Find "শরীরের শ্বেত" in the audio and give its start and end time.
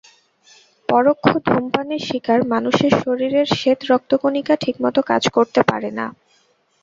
3.01-3.79